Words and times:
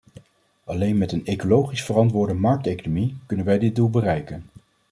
Alleen 0.63 0.97
met 0.97 1.11
een 1.11 1.25
ecologisch 1.25 1.83
verantwoorde 1.83 2.33
markteconomie 2.33 3.17
kunnen 3.25 3.45
wij 3.45 3.59
dit 3.59 3.75
doel 3.75 3.89
bereiken. 3.89 4.43